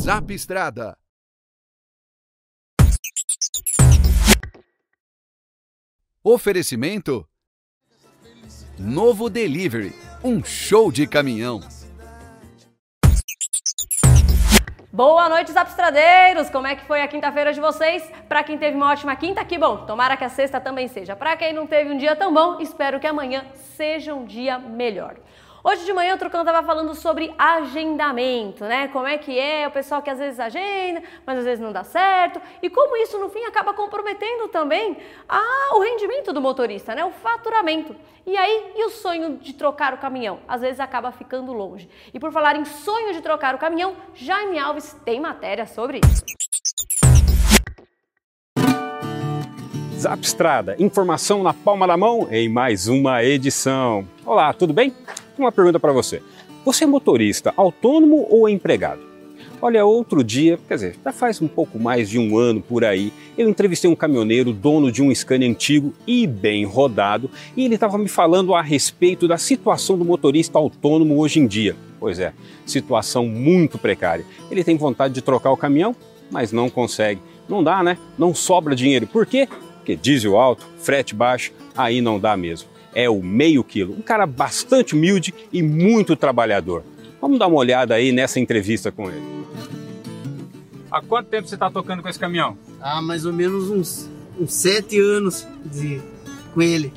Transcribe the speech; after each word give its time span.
Zap 0.00 0.32
Estrada. 0.32 0.96
Oferecimento 6.24 7.28
Novo 8.78 9.28
Delivery, 9.28 9.92
um 10.24 10.42
show 10.42 10.90
de 10.90 11.06
caminhão. 11.06 11.60
Boa 14.90 15.28
noite, 15.28 15.52
Zapstradeiros! 15.52 16.48
Como 16.48 16.66
é 16.66 16.76
que 16.76 16.86
foi 16.86 17.02
a 17.02 17.08
quinta-feira 17.08 17.52
de 17.52 17.60
vocês? 17.60 18.02
Para 18.26 18.42
quem 18.42 18.56
teve 18.56 18.74
uma 18.78 18.90
ótima 18.90 19.14
quinta, 19.16 19.44
que 19.44 19.58
bom! 19.58 19.84
Tomara 19.84 20.16
que 20.16 20.24
a 20.24 20.30
sexta 20.30 20.58
também 20.58 20.88
seja. 20.88 21.14
Para 21.14 21.36
quem 21.36 21.52
não 21.52 21.66
teve 21.66 21.90
um 21.90 21.98
dia 21.98 22.16
tão 22.16 22.32
bom, 22.32 22.58
espero 22.58 22.98
que 22.98 23.06
amanhã 23.06 23.44
seja 23.76 24.14
um 24.14 24.24
dia 24.24 24.58
melhor. 24.58 25.18
Hoje 25.62 25.84
de 25.84 25.92
manhã 25.92 26.14
o 26.14 26.18
Trucão 26.18 26.40
estava 26.40 26.66
falando 26.66 26.94
sobre 26.94 27.34
agendamento, 27.38 28.64
né? 28.64 28.88
Como 28.88 29.06
é 29.06 29.18
que 29.18 29.38
é 29.38 29.68
o 29.68 29.70
pessoal 29.70 30.00
que 30.00 30.08
às 30.08 30.18
vezes 30.18 30.40
agenda, 30.40 31.02
mas 31.26 31.38
às 31.38 31.44
vezes 31.44 31.60
não 31.60 31.70
dá 31.70 31.84
certo. 31.84 32.40
E 32.62 32.70
como 32.70 32.96
isso 32.96 33.18
no 33.18 33.28
fim 33.28 33.44
acaba 33.44 33.74
comprometendo 33.74 34.48
também 34.48 34.96
a, 35.28 35.76
o 35.76 35.80
rendimento 35.80 36.32
do 36.32 36.40
motorista, 36.40 36.94
né? 36.94 37.04
O 37.04 37.10
faturamento. 37.10 37.94
E 38.26 38.38
aí, 38.38 38.72
e 38.74 38.84
o 38.86 38.90
sonho 38.90 39.36
de 39.36 39.52
trocar 39.52 39.92
o 39.92 39.98
caminhão? 39.98 40.40
Às 40.48 40.62
vezes 40.62 40.80
acaba 40.80 41.12
ficando 41.12 41.52
longe. 41.52 41.90
E 42.14 42.18
por 42.18 42.32
falar 42.32 42.56
em 42.56 42.64
sonho 42.64 43.12
de 43.12 43.20
trocar 43.20 43.54
o 43.54 43.58
caminhão, 43.58 43.94
Jaime 44.14 44.58
Alves 44.58 44.96
tem 45.04 45.20
matéria 45.20 45.66
sobre 45.66 46.00
isso. 46.02 46.24
Zapstrada, 49.98 50.74
informação 50.78 51.42
na 51.42 51.52
palma 51.52 51.86
da 51.86 51.98
mão 51.98 52.26
em 52.30 52.48
mais 52.48 52.88
uma 52.88 53.22
edição. 53.22 54.08
Olá, 54.24 54.54
tudo 54.54 54.72
bem? 54.72 54.94
Uma 55.40 55.50
pergunta 55.50 55.80
para 55.80 55.90
você. 55.90 56.20
Você 56.66 56.84
é 56.84 56.86
motorista 56.86 57.54
autônomo 57.56 58.26
ou 58.28 58.46
empregado? 58.46 59.00
Olha, 59.62 59.86
outro 59.86 60.22
dia, 60.22 60.58
quer 60.68 60.74
dizer, 60.74 60.96
já 61.02 61.12
faz 61.12 61.40
um 61.40 61.48
pouco 61.48 61.78
mais 61.78 62.10
de 62.10 62.18
um 62.18 62.36
ano 62.36 62.60
por 62.60 62.84
aí, 62.84 63.10
eu 63.38 63.48
entrevistei 63.48 63.90
um 63.90 63.96
caminhoneiro, 63.96 64.52
dono 64.52 64.92
de 64.92 65.02
um 65.02 65.14
Scania 65.14 65.48
antigo 65.48 65.94
e 66.06 66.26
bem 66.26 66.66
rodado, 66.66 67.30
e 67.56 67.64
ele 67.64 67.74
estava 67.74 67.96
me 67.96 68.06
falando 68.06 68.54
a 68.54 68.60
respeito 68.60 69.26
da 69.26 69.38
situação 69.38 69.96
do 69.96 70.04
motorista 70.04 70.58
autônomo 70.58 71.18
hoje 71.18 71.40
em 71.40 71.46
dia. 71.46 71.74
Pois 71.98 72.18
é, 72.18 72.34
situação 72.66 73.24
muito 73.24 73.78
precária. 73.78 74.26
Ele 74.50 74.62
tem 74.62 74.76
vontade 74.76 75.14
de 75.14 75.22
trocar 75.22 75.52
o 75.52 75.56
caminhão, 75.56 75.96
mas 76.30 76.52
não 76.52 76.68
consegue. 76.68 77.22
Não 77.48 77.64
dá, 77.64 77.82
né? 77.82 77.96
Não 78.18 78.34
sobra 78.34 78.76
dinheiro. 78.76 79.06
Por 79.06 79.24
quê? 79.24 79.48
Porque 79.76 79.96
diesel 79.96 80.36
alto, 80.36 80.66
frete 80.76 81.14
baixo, 81.14 81.50
aí 81.74 82.02
não 82.02 82.20
dá 82.20 82.36
mesmo. 82.36 82.68
É 82.94 83.08
o 83.08 83.22
meio 83.22 83.62
quilo. 83.62 83.94
Um 83.94 84.02
cara 84.02 84.26
bastante 84.26 84.94
humilde 84.94 85.34
e 85.52 85.62
muito 85.62 86.16
trabalhador. 86.16 86.82
Vamos 87.20 87.38
dar 87.38 87.46
uma 87.46 87.58
olhada 87.58 87.94
aí 87.94 88.12
nessa 88.12 88.40
entrevista 88.40 88.90
com 88.90 89.10
ele. 89.10 89.22
Há 90.90 91.00
quanto 91.02 91.28
tempo 91.28 91.46
você 91.46 91.54
está 91.54 91.70
tocando 91.70 92.02
com 92.02 92.08
esse 92.08 92.18
caminhão? 92.18 92.58
Há 92.80 93.00
mais 93.00 93.24
ou 93.24 93.32
menos 93.32 93.70
uns, 93.70 94.10
uns 94.40 94.52
sete 94.52 94.98
anos 94.98 95.46
de, 95.64 96.00
com 96.52 96.60
ele. 96.62 96.92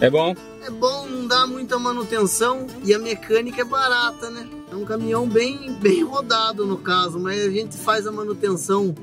É 0.00 0.10
bom? 0.10 0.34
É 0.64 0.70
bom, 0.70 1.06
não 1.06 1.26
dá 1.26 1.46
muita 1.46 1.78
manutenção 1.78 2.66
e 2.84 2.92
a 2.92 2.98
mecânica 2.98 3.62
é 3.62 3.64
barata, 3.64 4.30
né? 4.30 4.46
É 4.70 4.74
um 4.74 4.84
caminhão 4.84 5.28
bem, 5.28 5.72
bem 5.80 6.02
rodado 6.04 6.66
no 6.66 6.76
caso, 6.76 7.18
mas 7.18 7.40
a 7.44 7.50
gente 7.50 7.76
faz 7.76 8.06
a 8.06 8.12
manutenção 8.12 8.94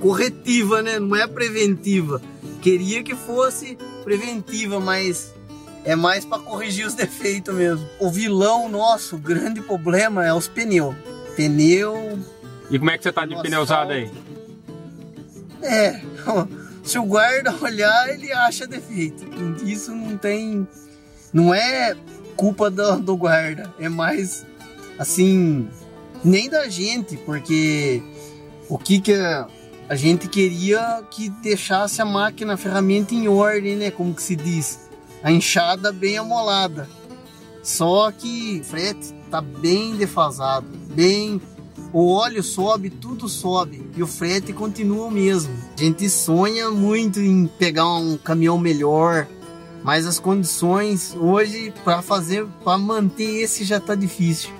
corretiva, 0.00 0.82
né? 0.82 0.98
Não 0.98 1.14
é 1.14 1.26
preventiva. 1.26 2.20
Queria 2.60 3.02
que 3.02 3.14
fosse 3.14 3.78
preventiva, 4.04 4.80
mas 4.80 5.34
é 5.86 5.94
mais 5.96 6.24
para 6.24 6.42
corrigir 6.42 6.86
os 6.86 6.92
defeitos 6.94 7.54
mesmo. 7.54 7.88
O 7.98 8.10
vilão 8.10 8.68
nosso, 8.68 9.16
o 9.16 9.18
grande 9.18 9.62
problema 9.62 10.26
é 10.26 10.34
os 10.34 10.48
pneus. 10.48 10.94
Pneu. 11.36 12.18
E 12.70 12.78
como 12.78 12.90
é 12.90 12.98
que 12.98 13.04
você 13.04 13.12
tá 13.12 13.24
de 13.24 13.40
pneu 13.40 13.62
usado 13.62 13.92
aí? 13.92 14.10
É, 15.62 16.00
se 16.82 16.98
o 16.98 17.04
guarda 17.04 17.54
olhar, 17.60 18.08
ele 18.10 18.32
acha 18.32 18.66
defeito. 18.66 19.24
Isso 19.64 19.94
não 19.94 20.18
tem. 20.18 20.66
Não 21.32 21.54
é 21.54 21.96
culpa 22.36 22.70
do, 22.70 22.98
do 22.98 23.16
guarda, 23.16 23.72
é 23.78 23.88
mais 23.88 24.44
assim, 24.98 25.68
nem 26.22 26.48
da 26.48 26.68
gente, 26.68 27.16
porque 27.18 28.02
o 28.68 28.78
que 28.78 29.00
que 29.00 29.12
a, 29.12 29.46
a 29.88 29.94
gente 29.94 30.28
queria 30.28 31.02
que 31.10 31.28
deixasse 31.28 32.00
a 32.00 32.04
máquina, 32.04 32.54
a 32.54 32.56
ferramenta 32.56 33.14
em 33.14 33.28
ordem, 33.28 33.76
né? 33.76 33.90
Como 33.90 34.14
que 34.14 34.22
se 34.22 34.36
diz? 34.36 34.85
A 35.26 35.32
enxada 35.32 35.90
bem 35.90 36.16
amolada. 36.16 36.88
Só 37.60 38.12
que 38.12 38.60
o 38.60 38.64
frete 38.64 39.12
tá 39.28 39.40
bem 39.40 39.96
defasado, 39.96 40.68
bem 40.94 41.42
o 41.92 42.12
óleo 42.12 42.44
sobe, 42.44 42.90
tudo 42.90 43.28
sobe 43.28 43.90
e 43.96 44.04
o 44.04 44.06
frete 44.06 44.52
continua 44.52 45.06
o 45.06 45.10
mesmo. 45.10 45.52
A 45.76 45.82
gente 45.82 46.08
sonha 46.08 46.70
muito 46.70 47.18
em 47.18 47.48
pegar 47.48 47.92
um 47.96 48.16
caminhão 48.16 48.56
melhor, 48.56 49.26
mas 49.82 50.06
as 50.06 50.20
condições 50.20 51.12
hoje 51.18 51.74
para 51.82 52.02
fazer, 52.02 52.46
para 52.62 52.78
manter 52.78 53.42
esse 53.42 53.64
já 53.64 53.80
tá 53.80 53.96
difícil. 53.96 54.50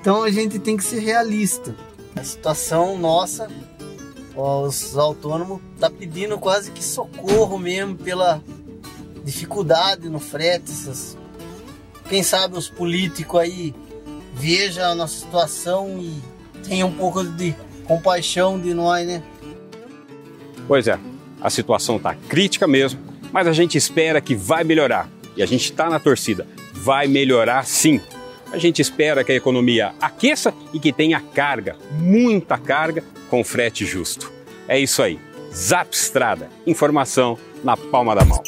Então 0.00 0.24
a 0.24 0.32
gente 0.32 0.58
tem 0.58 0.76
que 0.76 0.82
ser 0.82 0.98
realista. 0.98 1.76
A 2.16 2.24
situação 2.24 2.98
nossa, 2.98 3.48
os 4.34 4.98
autônomos 4.98 5.60
tá 5.78 5.88
pedindo 5.88 6.36
quase 6.40 6.72
que 6.72 6.82
socorro 6.82 7.56
mesmo 7.56 7.94
pela 7.94 8.42
dificuldade 9.28 10.08
no 10.08 10.18
frete. 10.18 10.70
Essas... 10.70 11.16
Quem 12.08 12.22
sabe 12.22 12.56
os 12.56 12.68
políticos 12.68 13.38
aí 13.38 13.74
vejam 14.34 14.84
a 14.90 14.94
nossa 14.94 15.18
situação 15.18 15.98
e 16.00 16.20
tenha 16.66 16.86
um 16.86 16.92
pouco 16.92 17.22
de 17.22 17.54
compaixão 17.84 18.58
de 18.58 18.72
nós, 18.72 19.06
né? 19.06 19.22
Pois 20.66 20.88
é, 20.88 20.98
a 21.40 21.50
situação 21.50 21.96
está 21.96 22.14
crítica 22.14 22.66
mesmo, 22.66 23.00
mas 23.30 23.46
a 23.46 23.52
gente 23.52 23.76
espera 23.76 24.20
que 24.20 24.34
vai 24.34 24.64
melhorar. 24.64 25.08
E 25.36 25.42
a 25.42 25.46
gente 25.46 25.64
está 25.64 25.88
na 25.88 26.00
torcida. 26.00 26.46
Vai 26.72 27.06
melhorar 27.06 27.64
sim. 27.64 28.00
A 28.50 28.58
gente 28.58 28.80
espera 28.80 29.22
que 29.22 29.30
a 29.30 29.34
economia 29.34 29.94
aqueça 30.00 30.52
e 30.72 30.80
que 30.80 30.92
tenha 30.92 31.20
carga, 31.20 31.76
muita 31.92 32.58
carga, 32.58 33.04
com 33.28 33.44
frete 33.44 33.84
justo. 33.84 34.32
É 34.66 34.78
isso 34.80 35.02
aí. 35.02 35.20
Zap 35.54 35.94
Estrada. 35.94 36.48
Informação 36.66 37.38
na 37.62 37.76
palma 37.76 38.14
da 38.14 38.24
mão. 38.24 38.42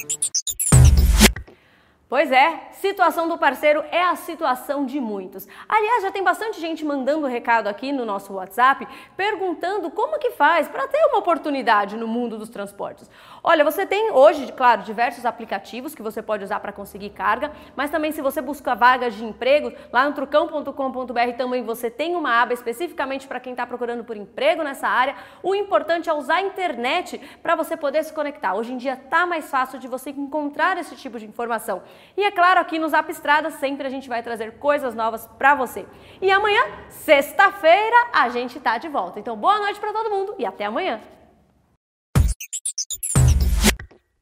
Pois 2.10 2.32
é, 2.32 2.62
situação 2.72 3.28
do 3.28 3.38
parceiro 3.38 3.84
é 3.92 4.02
a 4.02 4.16
situação 4.16 4.84
de 4.84 4.98
muitos. 4.98 5.46
Aliás, 5.68 6.02
já 6.02 6.10
tem 6.10 6.24
bastante 6.24 6.60
gente 6.60 6.84
mandando 6.84 7.24
recado 7.24 7.68
aqui 7.68 7.92
no 7.92 8.04
nosso 8.04 8.32
WhatsApp 8.32 8.84
perguntando 9.16 9.88
como 9.92 10.18
que 10.18 10.32
faz 10.32 10.66
para 10.66 10.88
ter 10.88 10.98
uma 11.06 11.18
oportunidade 11.18 11.96
no 11.96 12.08
mundo 12.08 12.36
dos 12.36 12.48
transportes. 12.48 13.08
Olha, 13.44 13.62
você 13.62 13.86
tem 13.86 14.10
hoje, 14.10 14.52
claro, 14.52 14.82
diversos 14.82 15.24
aplicativos 15.24 15.94
que 15.94 16.02
você 16.02 16.20
pode 16.20 16.42
usar 16.42 16.58
para 16.58 16.72
conseguir 16.72 17.10
carga, 17.10 17.52
mas 17.76 17.92
também 17.92 18.10
se 18.10 18.20
você 18.20 18.40
busca 18.40 18.74
vagas 18.74 19.14
de 19.14 19.24
emprego, 19.24 19.72
lá 19.92 20.04
no 20.08 20.12
trucão.com.br 20.12 21.36
também 21.38 21.62
você 21.62 21.88
tem 21.88 22.16
uma 22.16 22.42
aba 22.42 22.52
especificamente 22.52 23.28
para 23.28 23.38
quem 23.38 23.52
está 23.52 23.64
procurando 23.64 24.02
por 24.02 24.16
emprego 24.16 24.64
nessa 24.64 24.88
área. 24.88 25.14
O 25.44 25.54
importante 25.54 26.10
é 26.10 26.12
usar 26.12 26.38
a 26.38 26.42
internet 26.42 27.20
para 27.40 27.54
você 27.54 27.76
poder 27.76 28.02
se 28.02 28.12
conectar. 28.12 28.54
Hoje 28.54 28.72
em 28.72 28.78
dia 28.78 28.96
tá 28.96 29.24
mais 29.26 29.48
fácil 29.48 29.78
de 29.78 29.86
você 29.86 30.10
encontrar 30.10 30.76
esse 30.76 30.96
tipo 30.96 31.16
de 31.16 31.24
informação. 31.24 31.82
E 32.16 32.22
é 32.22 32.30
claro, 32.30 32.60
aqui 32.60 32.78
no 32.78 32.88
Zap 32.88 33.10
Estrada 33.10 33.50
sempre 33.50 33.86
a 33.86 33.90
gente 33.90 34.08
vai 34.08 34.22
trazer 34.22 34.58
coisas 34.58 34.94
novas 34.94 35.26
para 35.38 35.54
você. 35.54 35.86
E 36.20 36.30
amanhã, 36.30 36.62
sexta-feira, 36.88 38.10
a 38.12 38.28
gente 38.28 38.58
tá 38.60 38.78
de 38.78 38.88
volta. 38.88 39.18
Então, 39.18 39.36
boa 39.36 39.58
noite 39.58 39.80
para 39.80 39.92
todo 39.92 40.10
mundo 40.10 40.34
e 40.38 40.44
até 40.44 40.64
amanhã. 40.64 41.00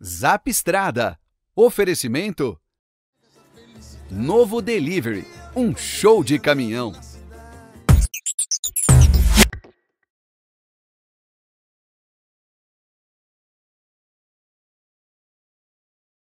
Zap 0.02 0.48
Estrada. 0.48 1.18
Oferecimento 1.56 2.56
Novo 4.10 4.62
Delivery, 4.62 5.26
um 5.54 5.76
show 5.76 6.22
de 6.22 6.38
caminhão. 6.38 6.92